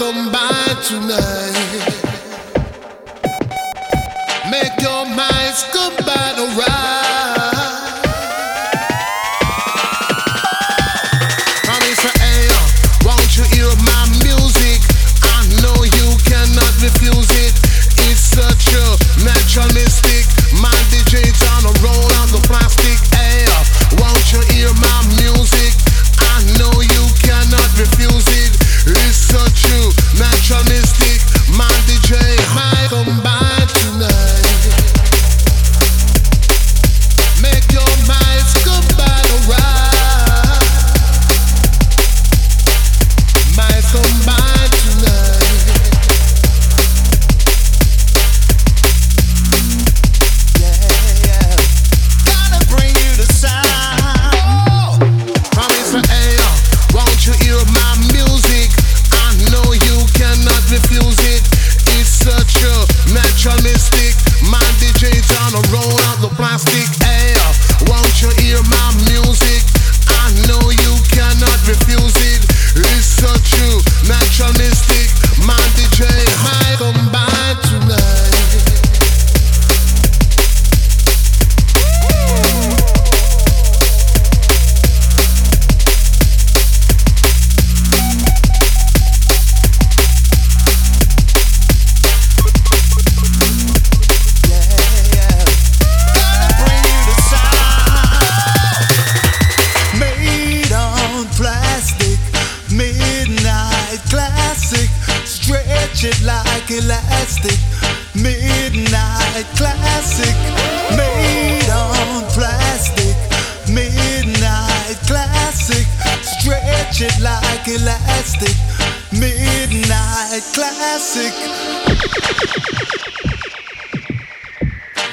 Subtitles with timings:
[0.00, 1.69] My by tonight.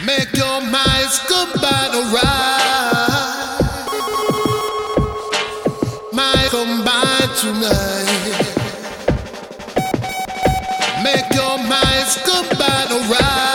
[0.05, 3.47] Make your minds goodbye to ride.
[6.13, 8.57] My combine tonight.
[11.03, 12.15] Make your minds
[13.11, 13.46] ride.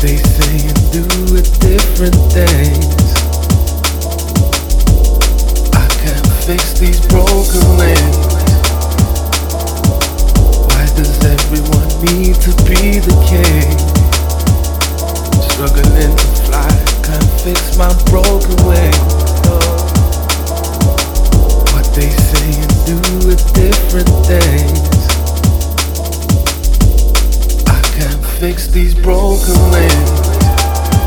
[0.00, 1.04] They say and do
[1.60, 3.12] different things.
[5.76, 8.16] I can't fix these broken wings.
[10.68, 13.76] Why does everyone need to be the king?
[15.50, 16.70] Struggling to fly,
[17.04, 18.94] can't fix my broken wing.
[19.52, 19.60] Oh.
[21.74, 23.20] What they say do
[23.52, 24.89] different.
[28.40, 30.10] fix these broken wings.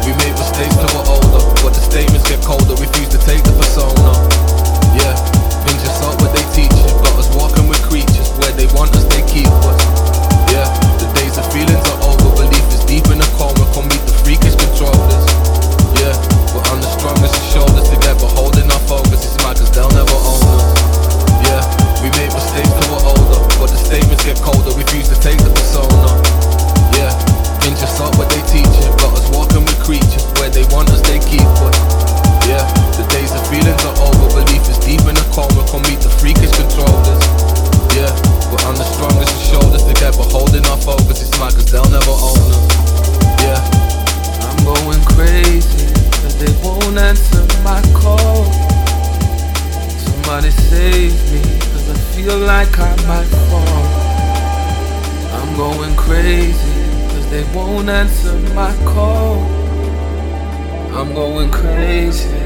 [0.06, 2.78] We made mistakes till we're older, but the statements get colder.
[2.78, 4.14] Refuse to take the persona.
[4.94, 5.18] Yeah,
[5.66, 6.94] things just aren't what they teach us.
[7.02, 9.82] Got us walking with creatures where they want us, they keep us.
[10.54, 10.70] Yeah,
[11.02, 12.38] the days of feelings are over.
[12.38, 13.66] Belief is deep in a coma.
[13.74, 15.26] Come meet the freakish controllers.
[15.98, 16.14] Yeah,
[16.54, 19.26] we're on the strongest shoulders together, holding our focus.
[19.26, 20.70] It's mad cause they'll never own us.
[21.50, 21.66] Yeah,
[21.98, 24.70] we made mistakes till we're older, but the statements get colder.
[24.78, 26.13] Refuse to take the persona
[28.34, 28.76] they teach.
[28.98, 31.78] Got us walking with creatures Where they want us they keep us.
[32.50, 32.66] Yeah,
[32.98, 34.28] the days of feelings are over.
[34.42, 37.22] Belief is deep in the coma Come meet the freakish controllers
[37.96, 38.12] Yeah,
[38.52, 41.22] but I'm the strongest of shoulders Together holding our focus.
[41.22, 42.64] It's mad cause they'll never own us.
[43.46, 43.62] Yeah.
[44.44, 45.88] I'm going crazy
[46.20, 48.50] Cause they won't answer my call.
[50.04, 54.04] Somebody save me Cause I feel like I might fall
[55.34, 56.73] I'm going crazy
[57.34, 59.40] they won't answer my call.
[60.96, 62.43] I'm going crazy.